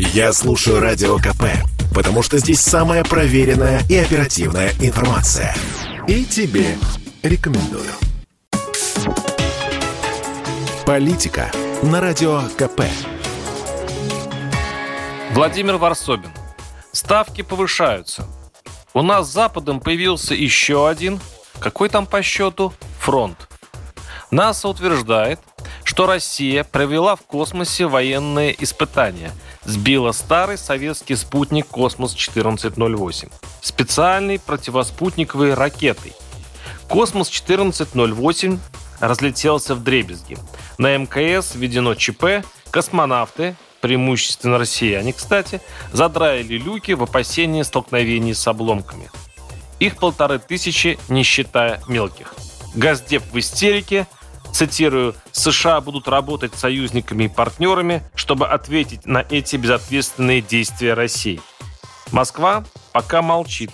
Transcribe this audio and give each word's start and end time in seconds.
Я 0.00 0.32
слушаю 0.32 0.78
Радио 0.78 1.16
КП, 1.18 1.42
потому 1.92 2.22
что 2.22 2.38
здесь 2.38 2.60
самая 2.60 3.02
проверенная 3.02 3.82
и 3.90 3.96
оперативная 3.96 4.70
информация. 4.80 5.56
И 6.06 6.24
тебе 6.24 6.78
рекомендую. 7.24 7.90
Политика 10.86 11.50
на 11.82 12.00
Радио 12.00 12.42
КП. 12.56 12.82
Владимир 15.32 15.78
Варсобин. 15.78 16.30
Ставки 16.92 17.42
повышаются. 17.42 18.24
У 18.94 19.02
нас 19.02 19.28
с 19.28 19.32
Западом 19.32 19.80
появился 19.80 20.32
еще 20.32 20.88
один, 20.88 21.18
какой 21.58 21.88
там 21.88 22.06
по 22.06 22.22
счету, 22.22 22.72
фронт. 23.00 23.48
НАСА 24.30 24.68
утверждает, 24.68 25.40
что 25.82 26.06
Россия 26.06 26.62
провела 26.62 27.16
в 27.16 27.22
космосе 27.22 27.86
военные 27.86 28.54
испытания, 28.62 29.32
сбила 29.68 30.12
старый 30.12 30.56
советский 30.56 31.14
спутник 31.14 31.66
«Космос-1408» 31.66 33.30
специальной 33.60 34.38
противоспутниковой 34.38 35.52
ракетой. 35.52 36.14
«Космос-1408» 36.88 38.58
разлетелся 39.00 39.74
вдребезги. 39.74 40.38
На 40.78 40.96
МКС 40.96 41.54
введено 41.54 41.94
ЧП, 41.94 42.46
космонавты, 42.70 43.56
преимущественно 43.82 44.58
россияне, 44.58 45.12
кстати, 45.12 45.60
задраили 45.92 46.56
люки 46.56 46.92
в 46.92 47.02
опасении 47.02 47.62
столкновений 47.62 48.32
с 48.32 48.48
обломками. 48.48 49.10
Их 49.80 49.96
полторы 49.96 50.38
тысячи, 50.38 50.98
не 51.10 51.22
считая 51.22 51.82
мелких. 51.86 52.34
Газдеп 52.74 53.22
в 53.32 53.38
истерике– 53.38 54.06
цитирую, 54.52 55.14
США 55.32 55.80
будут 55.80 56.08
работать 56.08 56.54
союзниками 56.54 57.24
и 57.24 57.28
партнерами, 57.28 58.02
чтобы 58.14 58.48
ответить 58.48 59.06
на 59.06 59.24
эти 59.30 59.56
безответственные 59.56 60.40
действия 60.40 60.94
России. 60.94 61.40
Москва 62.12 62.64
пока 62.92 63.22
молчит, 63.22 63.70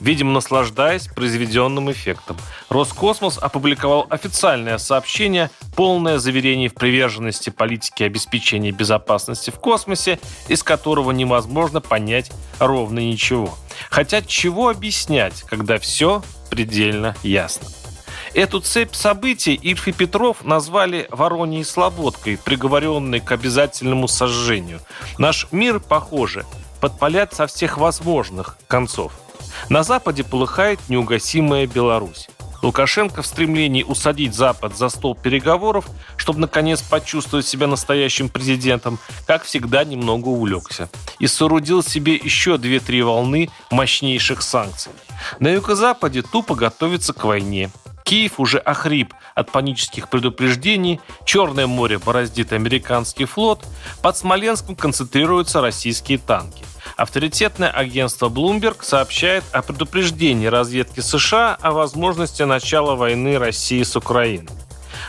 видимо, 0.00 0.32
наслаждаясь 0.32 1.06
произведенным 1.08 1.90
эффектом. 1.90 2.36
Роскосмос 2.68 3.38
опубликовал 3.38 4.06
официальное 4.10 4.78
сообщение, 4.78 5.50
полное 5.76 6.18
заверение 6.18 6.68
в 6.68 6.74
приверженности 6.74 7.50
политики 7.50 8.02
обеспечения 8.02 8.72
безопасности 8.72 9.50
в 9.50 9.58
космосе, 9.58 10.18
из 10.48 10.62
которого 10.62 11.12
невозможно 11.12 11.80
понять 11.80 12.30
ровно 12.58 12.98
ничего. 12.98 13.56
Хотя 13.90 14.22
чего 14.22 14.68
объяснять, 14.68 15.42
когда 15.42 15.78
все 15.78 16.22
предельно 16.50 17.14
ясно. 17.22 17.68
Эту 18.34 18.60
цепь 18.60 18.94
событий 18.94 19.54
Ильф 19.54 19.88
и 19.88 19.92
Петров 19.92 20.44
назвали 20.44 21.08
«Вороньей 21.10 21.64
слободкой», 21.64 22.38
приговоренной 22.38 23.20
к 23.20 23.32
обязательному 23.32 24.08
сожжению. 24.08 24.80
Наш 25.18 25.48
мир, 25.50 25.80
похоже, 25.80 26.44
подпалят 26.80 27.34
со 27.34 27.46
всех 27.46 27.78
возможных 27.78 28.58
концов. 28.68 29.12
На 29.68 29.82
Западе 29.82 30.24
полыхает 30.24 30.78
неугасимая 30.88 31.66
Беларусь. 31.66 32.28
Лукашенко 32.60 33.22
в 33.22 33.26
стремлении 33.26 33.84
усадить 33.84 34.34
Запад 34.34 34.76
за 34.76 34.88
стол 34.88 35.14
переговоров, 35.14 35.86
чтобы 36.16 36.40
наконец 36.40 36.82
почувствовать 36.82 37.46
себя 37.46 37.68
настоящим 37.68 38.28
президентом, 38.28 38.98
как 39.26 39.44
всегда 39.44 39.84
немного 39.84 40.28
увлекся. 40.28 40.90
И 41.20 41.28
соорудил 41.28 41.84
себе 41.84 42.14
еще 42.14 42.58
две-три 42.58 43.02
волны 43.02 43.48
мощнейших 43.70 44.42
санкций. 44.42 44.92
На 45.38 45.48
юго-западе 45.48 46.22
тупо 46.22 46.56
готовится 46.56 47.12
к 47.12 47.24
войне. 47.24 47.70
Киев 48.08 48.40
уже 48.40 48.56
охрип 48.56 49.12
от 49.34 49.52
панических 49.52 50.08
предупреждений, 50.08 50.98
Черное 51.26 51.66
море 51.66 51.98
бороздит 51.98 52.54
американский 52.54 53.26
флот, 53.26 53.66
под 54.00 54.16
Смоленском 54.16 54.76
концентрируются 54.76 55.60
российские 55.60 56.16
танки. 56.16 56.64
Авторитетное 56.96 57.68
агентство 57.68 58.30
Bloomberg 58.30 58.78
сообщает 58.80 59.44
о 59.52 59.60
предупреждении 59.60 60.46
разведки 60.46 61.00
США 61.00 61.58
о 61.60 61.72
возможности 61.72 62.44
начала 62.44 62.94
войны 62.94 63.38
России 63.38 63.82
с 63.82 63.94
Украиной. 63.94 64.48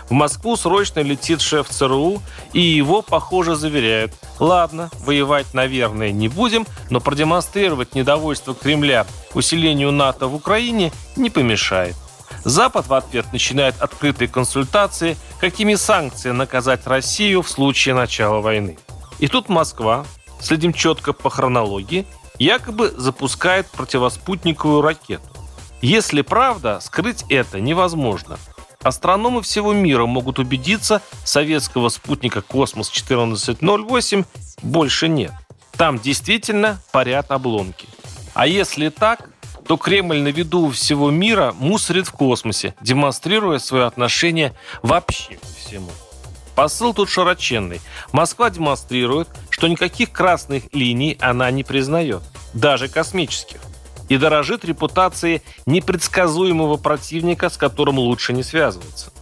В 0.09 0.11
Москву 0.11 0.57
срочно 0.57 0.99
летит 0.99 1.39
шеф 1.39 1.69
ЦРУ, 1.69 2.21
и 2.51 2.59
его, 2.59 3.01
похоже, 3.01 3.55
заверяют, 3.55 4.11
ладно, 4.39 4.89
воевать, 5.05 5.53
наверное, 5.53 6.11
не 6.11 6.27
будем, 6.27 6.67
но 6.89 6.99
продемонстрировать 6.99 7.95
недовольство 7.95 8.53
Кремля 8.53 9.07
усилению 9.33 9.93
НАТО 9.93 10.27
в 10.27 10.35
Украине 10.35 10.91
не 11.15 11.29
помешает. 11.29 11.95
Запад 12.43 12.87
в 12.87 12.93
ответ 12.93 13.31
начинает 13.31 13.79
открытые 13.81 14.27
консультации, 14.27 15.17
какими 15.39 15.75
санкции 15.75 16.31
наказать 16.31 16.87
Россию 16.87 17.41
в 17.41 17.49
случае 17.49 17.95
начала 17.95 18.39
войны. 18.39 18.77
И 19.19 19.27
тут 19.27 19.49
Москва, 19.49 20.05
следим 20.39 20.73
четко 20.73 21.13
по 21.13 21.29
хронологии, 21.29 22.05
якобы 22.37 22.93
запускает 22.97 23.67
противоспутниковую 23.67 24.81
ракету. 24.81 25.23
Если 25.81 26.21
правда, 26.21 26.79
скрыть 26.81 27.25
это 27.29 27.59
невозможно. 27.59 28.37
Астрономы 28.81 29.41
всего 29.41 29.73
мира 29.73 30.05
могут 30.05 30.39
убедиться, 30.39 31.01
советского 31.25 31.89
спутника 31.89 32.41
«Космос-1408» 32.41 34.25
больше 34.61 35.09
нет. 35.09 35.33
Там 35.73 35.99
действительно 35.99 36.81
парят 36.91 37.31
обломки. 37.31 37.87
А 38.33 38.47
если 38.47 38.89
так, 38.89 39.28
то 39.69 39.77
Кремль 39.77 40.17
на 40.17 40.29
виду 40.29 40.71
всего 40.71 41.11
мира 41.11 41.53
мусорит 41.59 42.07
в 42.07 42.11
космосе, 42.11 42.73
демонстрируя 42.81 43.59
свое 43.59 43.85
отношение 43.85 44.55
вообще 44.81 45.35
ко 45.35 45.45
всему. 45.45 45.91
Посыл 46.55 46.91
тут 46.91 47.07
широченный. 47.07 47.79
Москва 48.11 48.49
демонстрирует, 48.49 49.27
что 49.51 49.67
никаких 49.67 50.11
красных 50.11 50.63
линий 50.73 51.17
она 51.21 51.51
не 51.51 51.63
признает, 51.63 52.23
даже 52.55 52.87
космических. 52.87 53.59
И 54.07 54.17
дорожит 54.17 54.65
репутацией 54.65 55.43
непредсказуемого 55.67 56.77
противника, 56.77 57.51
с 57.51 57.55
которым 57.55 57.99
лучше 57.99 58.33
не 58.33 58.41
связываться. 58.41 59.13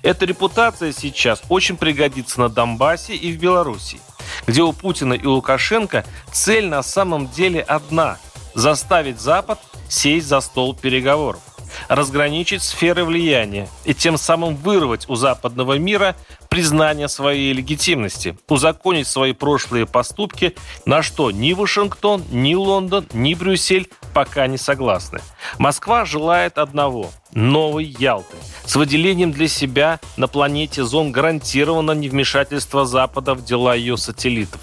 Эта 0.00 0.24
репутация 0.24 0.92
сейчас 0.92 1.42
очень 1.50 1.76
пригодится 1.76 2.40
на 2.40 2.48
Донбассе 2.48 3.14
и 3.14 3.30
в 3.32 3.38
Беларуси, 3.38 4.00
где 4.46 4.62
у 4.62 4.72
Путина 4.72 5.12
и 5.12 5.26
Лукашенко 5.26 6.06
цель 6.32 6.68
на 6.68 6.82
самом 6.82 7.28
деле 7.28 7.60
одна– 7.60 8.16
заставить 8.54 9.20
Запад 9.20 9.58
сесть 9.88 10.26
за 10.26 10.40
стол 10.40 10.74
переговоров, 10.74 11.40
разграничить 11.88 12.62
сферы 12.62 13.04
влияния 13.04 13.68
и 13.84 13.94
тем 13.94 14.16
самым 14.16 14.56
вырвать 14.56 15.08
у 15.08 15.14
западного 15.14 15.78
мира 15.78 16.16
признание 16.48 17.08
своей 17.08 17.52
легитимности, 17.52 18.36
узаконить 18.48 19.06
свои 19.06 19.32
прошлые 19.32 19.86
поступки, 19.86 20.56
на 20.84 21.02
что 21.02 21.30
ни 21.30 21.52
Вашингтон, 21.52 22.24
ни 22.30 22.54
Лондон, 22.54 23.06
ни 23.12 23.34
Брюссель 23.34 23.88
пока 24.12 24.46
не 24.46 24.58
согласны. 24.58 25.20
Москва 25.58 26.04
желает 26.04 26.58
одного– 26.58 27.10
новой 27.32 27.84
Ялты, 27.84 28.36
с 28.64 28.74
выделением 28.74 29.30
для 29.30 29.46
себя 29.46 30.00
на 30.16 30.26
планете 30.26 30.82
зон 30.82 31.12
гарантированно 31.12 31.92
невмешательство 31.92 32.84
Запада 32.84 33.34
в 33.34 33.44
дела 33.44 33.74
ее 33.74 33.96
сателлитов. 33.96 34.60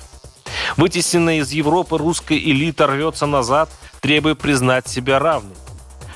Вытесненная 0.76 1.38
из 1.38 1.52
Европы 1.52 1.98
русская 1.98 2.38
элита 2.38 2.88
рвется 2.88 3.26
назад, 3.26 3.70
требуя 4.02 4.36
признать 4.36 4.88
себя 4.88 5.20
равной 5.20 5.56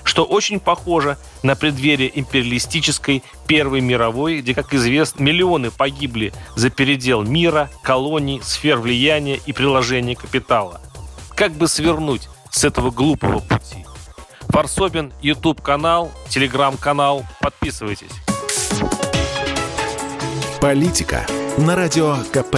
что 0.04 0.26
очень 0.26 0.60
похоже 0.60 1.18
на 1.44 1.56
преддверие 1.56 2.12
империалистической 2.20 3.24
Первой 3.48 3.82
мировой, 3.82 4.42
где, 4.42 4.54
как 4.54 4.74
известно, 4.74 5.24
миллионы 5.24 5.72
погибли 5.72 6.34
за 6.56 6.70
передел 6.70 7.24
мира, 7.24 7.70
колоний, 7.82 8.42
сфер 8.44 8.78
влияния 8.78 9.40
и 9.46 9.54
приложения 9.54 10.16
капитала. 10.16 10.82
Как 11.36 11.54
бы 11.54 11.68
свернуть 11.68 12.28
с 12.50 12.64
этого 12.64 12.92
глупого 12.92 13.40
пути? 13.40 13.86
Фарсобин, 14.50 15.14
YouTube-канал, 15.22 16.12
Телеграм-канал. 16.28 17.26
Подписывайтесь. 17.40 18.12
Политика 20.60 21.26
на 21.58 21.76
Радио 21.76 22.18
КП. 22.34 22.58